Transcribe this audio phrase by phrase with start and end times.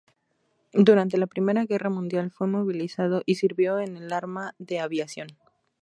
[0.73, 5.37] Durante la Primera Guerra Mundial fue movilizado y sirvió en el arma de Aviación.